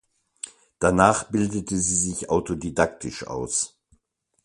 Danach 0.79 1.29
bildete 1.29 1.77
sie 1.77 1.95
sich 1.95 2.27
autodidaktisch 2.31 3.27
aus. 3.27 3.77